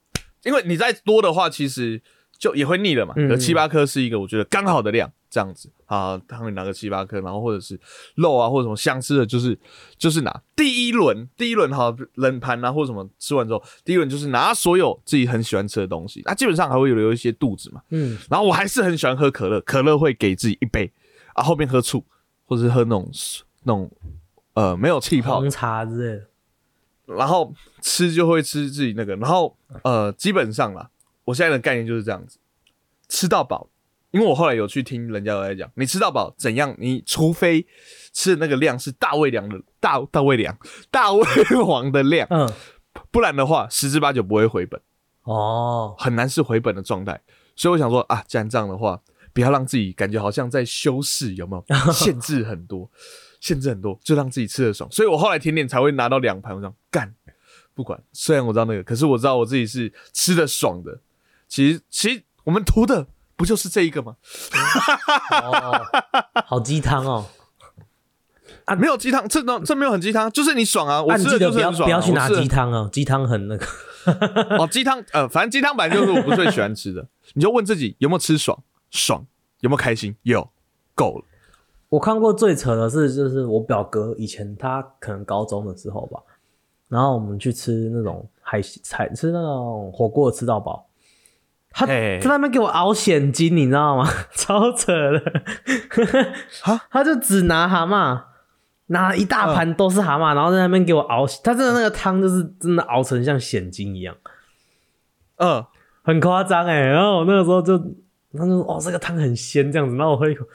[0.43, 2.03] 因为你再多的话，其实
[2.37, 3.15] 就也会腻了嘛。
[3.17, 7.79] 嗯七八颗是一个我觉得刚好的量，这样子啊，汤圆拿个七八颗，然后或者是
[8.17, 9.57] 肉啊或者什么相吃的，就是
[9.97, 17.81] 就是拿第一轮第一轮哈冷盘啊或者什么吃完之后，第一轮就是拿所有自己很喜欢吃的东西，那基本上还会有留一些肚子嘛。
[17.91, 20.91] 嗯，然后我还是很喜欢喝可乐，可乐会给自己一杯
[21.35, 22.05] 啊，后面喝醋
[22.45, 23.09] 或者是喝那种。
[23.63, 23.91] 那种
[24.55, 25.41] 呃没有气泡。
[25.41, 26.19] 红茶之类
[27.07, 30.91] 的，然后吃就会吃自己那个，然后呃基本上啦，
[31.25, 32.39] 我现在的概念就是这样子，
[33.09, 33.69] 吃到饱，
[34.11, 36.75] 因为我后来有去听人家在讲，你吃到饱怎样？
[36.79, 37.67] 你除非
[38.13, 40.57] 吃的那个量是大胃量的大大胃量
[40.91, 41.23] 大胃
[41.65, 42.51] 王的量，嗯，
[43.11, 44.81] 不然的话十之八九不会回本。
[45.25, 47.21] 哦，很难是回本的状态，
[47.55, 49.01] 所以我想说啊，既然这样的话，
[49.33, 51.65] 不要让自己感觉好像在修饰，有没有？
[51.93, 52.91] 限制很多？
[53.43, 56.55] 限制很多，就让自己吃的爽，所以我后来甜点才会拿到两盘。
[56.55, 57.13] 我想干，
[57.75, 61.01] 不管，虽然我知道那个，可是我知道我自己是吃的爽的。
[61.49, 64.15] 其实，其实我们图的不就是这一个吗？
[65.43, 65.85] 哦，
[66.47, 67.27] 好鸡汤哦！
[68.65, 71.03] 啊，没有鸡汤，这这没有很鸡汤，就是你爽啊！
[71.03, 71.75] 我吃的就是爽。
[71.83, 73.67] 不要去拿鸡汤哦，鸡汤很那个。
[74.57, 77.09] 哦，鸡汤，呃，反正鸡汤本来就是我不最喜欢吃的。
[77.35, 79.27] 你就问自己有没有吃爽，爽
[79.61, 80.49] 有没有开心，有，
[80.95, 81.25] 够了。
[81.93, 86.19] 我看过最扯的是，就是我表哥以前他可能高中的时候吧，
[86.89, 90.89] 然后我们去吃那种海海吃那种火锅吃到饱，
[91.71, 94.09] 他在那边给我熬现金，你知道吗？
[94.33, 95.21] 超扯的，
[96.63, 98.23] 哈他就只拿蛤蟆，
[98.87, 104.17] 拿了一大盘都是蛤蟆，然后在那边给我熬，他真的那个汤就是真的熬成像现金一样。
[105.37, 105.63] 嗯，
[106.03, 107.77] 很夸张哎，然后我那个时候就，
[108.33, 110.47] 他就说哦，这个汤很鲜这样子，然后我喝一口，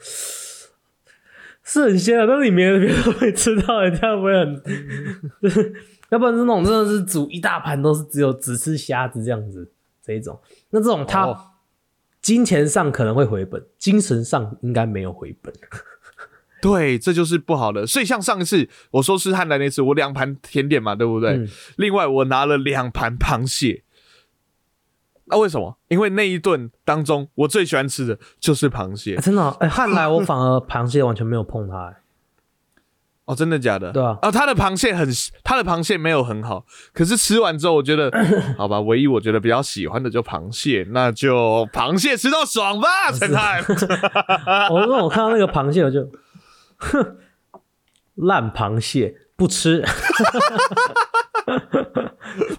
[1.68, 4.62] 是很鲜啊，但是你没人别人都会吃到，你这样会不会很，
[5.42, 5.72] 就是
[6.08, 9.70] 要不然是那种真的是煮一大盘都是只有只吃虾子这样子
[10.02, 11.38] 这一种，那这种他、哦
[12.20, 15.54] 金钱上可能会回本，精神上应该没有回本。
[16.60, 17.86] 对，这就是不好的。
[17.86, 21.30] 所以像上一次我说吃汉来那次，我两盘甜点嘛，对不对？
[21.30, 23.84] 嗯另外我拿了两盘螃蟹。
[25.30, 25.76] 那、为什么？
[25.88, 29.20] 因为那一顿当中，我最喜欢吃的就是螃蟹啊、。
[29.20, 31.96] 真的、哦，哎、汉来我反而 螃蟹完全没有碰它、哎
[33.26, 33.92] 哦，真的假的？
[33.92, 35.06] 对啊啊，它的螃蟹很，
[35.44, 36.64] 它的螃蟹没有很好，
[36.94, 38.10] 可是吃完之后，我觉得，
[38.56, 43.62] 好吧，唯一我觉得比较喜欢的就螃蟹，那就螃蟹吃到爽吧，陈汉。
[44.72, 46.10] 我那我看到那个螃蟹，我就，
[46.78, 47.16] 哼，
[48.14, 49.84] 烂螃蟹不吃。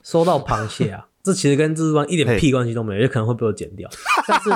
[0.04, 3.90] 收到螃蟹啊，这其实跟自助餐一点屁关系都没有，也可能会被我剪掉。
[4.28, 4.50] 但是，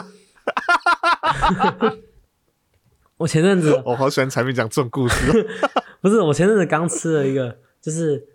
[3.17, 5.45] 我前阵子我好喜欢产品讲这种故事哦。
[6.01, 8.27] 不是我前阵子刚吃了一个，就是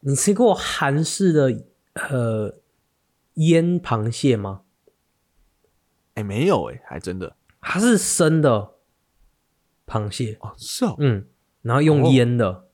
[0.00, 2.56] 你吃过韩式的呃
[3.34, 4.62] 腌螃蟹吗？
[6.14, 8.72] 哎、没有哎、还真的它是生的
[9.86, 11.26] 螃蟹，哦，是哦，嗯，
[11.62, 12.67] 然后用哦腌的。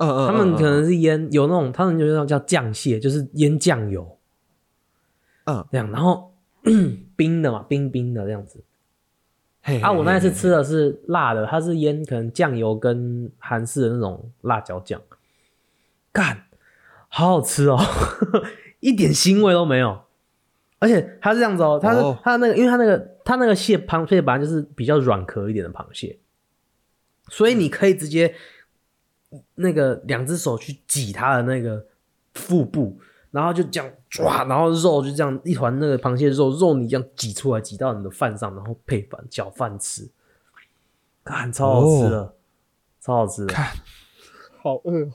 [0.00, 4.18] 嗯嗯，他们可嗯能是腌有那种，他们有那种叫酱蟹，就是腌酱油，
[5.44, 6.32] 嗯，这样，然后
[7.16, 8.64] 冰的嘛，冰冰的这样子。
[9.62, 14.98] 嘿啊，我那一次吃的是辣的，它是腌可能酱油跟韩式的那种辣椒酱，
[16.10, 16.44] 干，
[17.08, 17.78] 好好吃哦，
[18.80, 20.00] 一点腥味都没有。
[20.78, 26.18] 而且它是这样子哦，它是、哦它那个，因为它那个它那个蟹螃蟹本来就是比较软壳一点的螃蟹，
[27.28, 28.34] 所以你可以直接
[29.54, 31.86] 那个两只手去挤它的那个
[32.34, 32.98] 腹部，
[33.30, 40.10] 然后就这样抓，然后肉就这样一团那个螃蟹肉肉泥这样挤出来，挤到你的饭上，然后配饭搅饭吃，
[41.24, 42.34] 看超好吃的，
[43.00, 43.52] 超好吃的。
[43.52, 43.72] 看
[44.62, 45.08] 好饿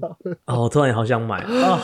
[0.00, 1.40] 哦， 哦，我突然也好想买。
[1.42, 1.80] 啊。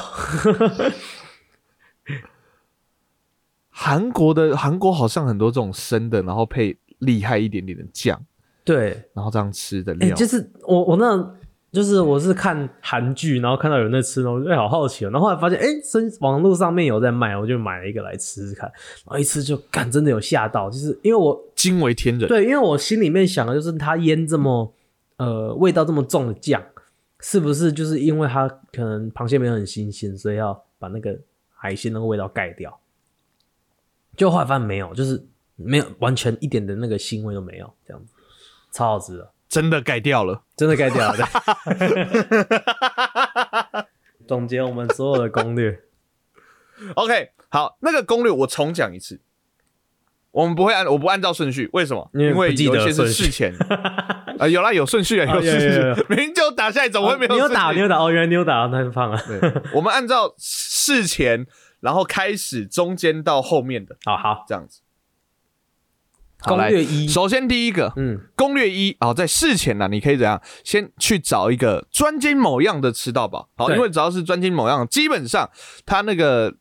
[3.68, 8.24] 韩国的韩国好像很多这种生的，然后配厉害一点点的酱，
[8.64, 11.34] 对，然后这样吃的哎、料，就是我我那
[11.72, 18.70] 就是我是看韩剧，然后看到有人在吃，然后我就哎、好好奇哦，然后后来发现哎，生、网络上面有在卖，我就买了一个来吃吃看，
[19.06, 22.28] 然后一吃就干真的有吓到，就是因为我惊为天人。
[22.28, 24.72] 对，因为我心里面想的就是它腌这么
[25.16, 26.62] 呃味道这么重的酱，
[27.20, 31.18] 是不是就是因为它可能螃蟹没有很新鲜，所以要把那个
[31.54, 32.78] 海鲜那个味道盖掉？
[34.14, 35.24] 就后来发现没有，就是
[35.56, 38.11] 没有完全一点的那个腥味都没有，这样子
[38.72, 40.42] 超好吃的，真的改掉了。
[40.56, 41.16] 真的盖掉了。
[41.78, 42.08] 对
[44.26, 45.80] 总结我们所有的攻略
[46.94, 49.20] ，OK，好，那个攻略我重讲一次。
[50.30, 52.08] 我们不会按，我不按照顺序，为什么？
[52.14, 53.54] 因为因为不记得有一些是顺序事前，
[54.38, 57.46] 啊，有啦，有顺序啊，啊 有顺有有有序，明明就打下来，怎么会没有顺序？
[57.46, 59.18] 你有打，你有打，哦，原来你有打，那就胖了。
[59.26, 59.38] 对，
[59.74, 61.46] 我们按照事前，
[61.80, 64.81] 然后开始，中间到后面的好好，这样子。
[66.42, 70.40] 好攻略一，首先第一个，嗯，攻略一，好，在事前呢，你可以怎样？
[70.64, 75.48] 先去找一个专精某样的吃到饱，好，因为只要是专精某样，基本上
[75.86, 76.54] 它那个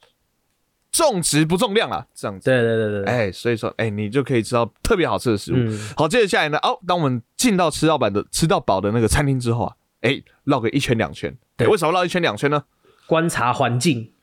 [0.92, 2.46] 重质不重量啊，这样子。
[2.46, 5.56] 对对对对对，哎、所以说，哎、你就可以吃到特别好吃的食物。
[5.58, 11.36] 嗯，好，接着下来呢，哦，当我们进到吃到饱的吃到饱的那个餐厅之后啊，哎、绕个一圈两圈。
[11.58, 12.64] 对，为什么绕一圈两圈呢？
[13.08, 14.14] 观察环境，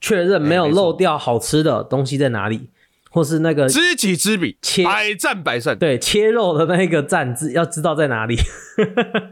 [0.00, 2.70] 确认没有漏掉好吃的东西在哪里，
[3.16, 5.78] 或是那个知己知彼，切百战百胜。
[5.78, 8.36] 对切肉的那个战字要知道在哪里。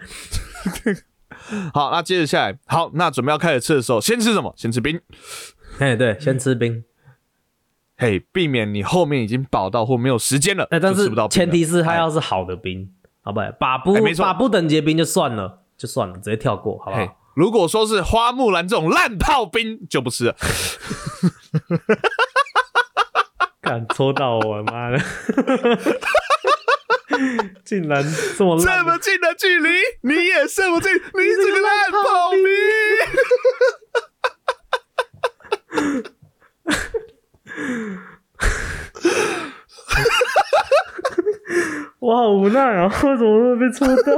[1.74, 4.54] 好，那接着下来，好，那准备要开始吃的时候，先吃什么？
[4.56, 4.98] 先吃冰。
[5.80, 6.82] 哎，对，先吃冰。
[7.98, 13.46] 嘿，避免你后面已经饱到或没有时间了，哎，但是前提是它哎要是好的冰，好不好？
[13.60, 20.34] 把不把不等级冰就算了，就算了，直接跳过，好不嘿好？，如果说是花木兰这种烂炮兵，就不吃了。
[23.64, 24.98] 敢戳到我，妈的！
[27.64, 28.04] 竟然
[28.36, 29.70] 这么这么近的距离，
[30.02, 32.44] 你也射不进，你这个烂炮兵！
[42.00, 42.84] 我 我好无奈啊！
[42.84, 44.12] 我怎么会被戳到？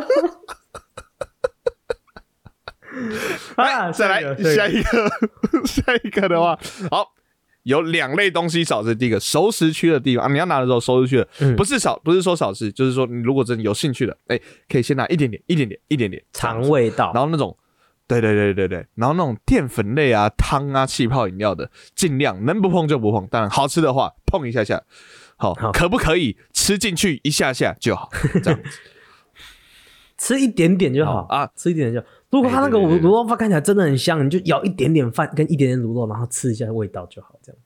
[3.62, 5.11] 啊，再来下一个，
[5.66, 6.59] 下一个的话，
[6.90, 7.12] 好，
[7.66, 8.94] 有两类东西少吃。
[8.94, 17.10] 第一个熟食区的地方啊，你要拿的时候熟食区的，不是少，不是说少吃，就是说你如果真的有兴趣的，哎，可以先拿一点点，一点点，一点点尝味道。
[17.12, 17.56] 然后那种，
[18.06, 23.26] 对对对对对，然后那种淀粉类啊、汤啊、气泡饮料的，尽量能不碰就不碰。
[23.26, 24.80] 当然好吃的话碰一下下，
[25.36, 28.08] 好，可不可以吃进去一下下就好？
[28.44, 28.70] 这样子，
[30.16, 32.08] 吃一点点就好啊，吃一点点就。
[32.30, 37.36] 如果他那个卤卤肉饭看起来真的很香，你就舀一点点饭跟一点点卤肉，然后吃一下味道就好。
[37.42, 37.60] 这样，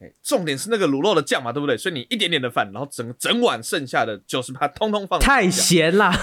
[0.00, 1.76] 哎，重点是那个卤肉的酱嘛，对不对？
[1.76, 5.18] 所以你一点点的饭，然后整整碗剩下的九十八通通放。
[5.20, 6.12] 太咸啦！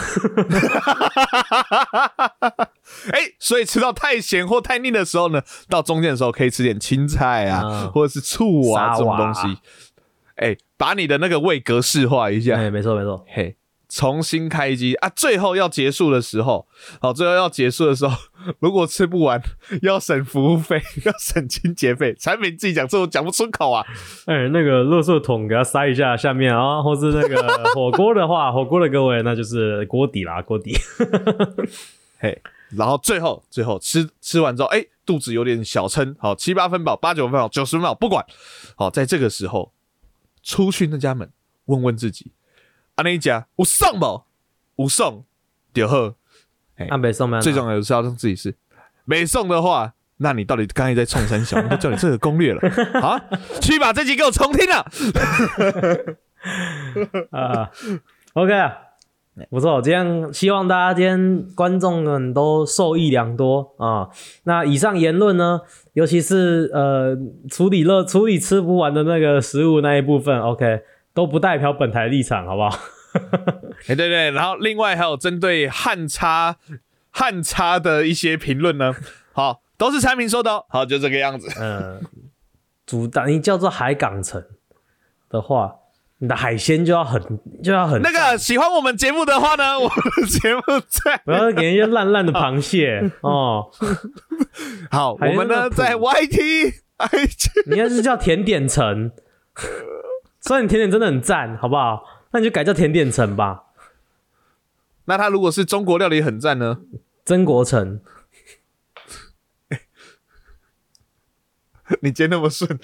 [3.11, 9.57] 哎，所以吃到太咸或太腻的时候呢，到中间的时候可以吃点青菜啊，或者是醋啊这种东西，
[10.35, 12.57] 哎，把你的那个味格式化一下。
[12.57, 13.55] 哎，没错没错，嘿。
[13.95, 15.07] 重新开机啊！
[15.15, 16.67] 最后要结束的时候，
[16.99, 18.13] 好，最后要结束的时候，
[18.59, 19.41] 如果吃不完，
[19.83, 22.13] 要省服务费， 要省清洁费。
[22.15, 23.85] 产品自己讲，这我讲不出口啊。
[24.25, 27.41] 哎，那个垃圾桶给它塞一下下面啊，或是那个
[27.73, 30.75] 火锅的话，火锅的各位，那就是锅底啦，锅底。
[32.19, 32.41] 嘿，
[32.71, 38.25] 然后最后最后吃吃完之后，哎，肚子有点小撑，好，七八分饱，八九分饱，九十分饱，不管。
[38.75, 39.71] 好，在这个时候
[40.43, 41.31] 出去那家门，
[41.67, 42.33] 问问自己。
[42.95, 44.23] 阿那一家我送不？
[44.75, 45.25] 我送
[45.73, 46.15] 就好。
[46.89, 47.39] 啊，没送吗？
[47.39, 48.55] 最重要的是要让自己是
[49.05, 51.57] 没送的话，那你到底刚才在冲三小？
[51.57, 52.59] 我都教你这个攻略了
[53.01, 53.21] 啊！
[53.61, 54.85] 去把这集给我重听了。
[57.31, 57.71] 啊
[58.33, 58.77] ，OK 啊，
[59.49, 59.81] 不错。
[59.81, 64.09] 今天希望大家今天观众们都受益良多啊。
[64.43, 65.61] 那以上言论呢，
[65.93, 67.17] 尤其是呃
[67.49, 70.81] 处理了处理吃不完的那个食物那一部分，OK。
[71.15, 72.77] 都不代表本台立场，好不好？
[73.87, 76.57] 哎，对对，然后另外还有针对汉差
[77.09, 78.93] 汉差的一些评论呢，
[79.31, 81.47] 好，都是产品说的，好，就这个样子。
[81.59, 82.01] 嗯，
[82.85, 84.43] 主打你叫做海港城
[85.29, 85.75] 的话，
[86.17, 87.21] 你的海鲜就要很
[87.63, 93.71] 就要很那个喜欢我们节目的话呢， 我们节目在不要给人家烂烂的螃蟹哦。
[94.91, 99.11] 好，我们呢在 YT IG，你要是叫甜点城。
[100.47, 102.05] 虽然你甜点真的很赞，好不好？
[102.31, 103.63] 那你就改叫甜点城吧。
[105.05, 106.81] 那他如果是中国料理很赞呢？
[107.25, 107.99] 曾国城。
[112.01, 112.79] 你接那么顺，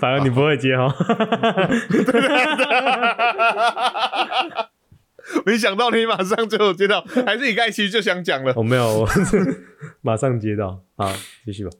[0.00, 0.92] 反而你不会接哦。
[5.46, 8.52] 没想到你马上就有接到，还是你盖其实就想讲了？
[8.56, 9.06] 我没有，
[10.02, 10.82] 马上接到。
[10.96, 11.12] 好，
[11.44, 11.70] 继续吧。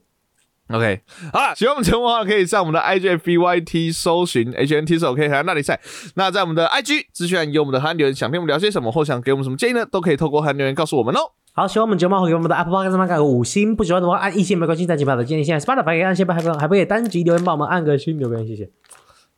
[0.73, 1.01] OK，
[1.33, 5.79] 好了，喜欢我们节目的话，可以在我们的 IGFVYT 搜寻 HNT 手 OK 还那里赛。
[6.15, 11.19] 那在我们的 IG 资讯有我们的韩留言，想听我们聊些什么，或想给我们什么建议呢，都可以透过韩留言告诉我们哦。
[11.53, 18.69] 好，喜欢我们节目，给我们的 Apple Podcast 给个五星；不喜欢的话，按一星没关系，但请把的建议现在 Spotify 可以按先不还不还不可以单击留言帮我们按个星留言，谢谢。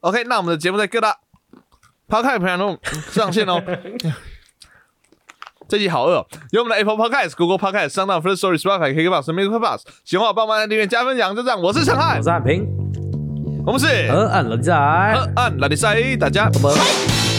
[0.02, 1.18] OK，那我们的节目在各大
[2.08, 2.78] Podcast 平台中
[3.12, 3.62] 上线哦。
[5.68, 11.62] 这集好饿，哦有我们的 Apple Podcast、Google Podcast、上到 First Story、Spotify、KK Box、Mixer Box，喜欢我帮忙订阅加分享，就这样。
[11.62, 12.68] 我是陈汉，我是汉平，
[13.66, 17.33] 我们是河岸老弟仔，河岸老弟仔，大家拜拜。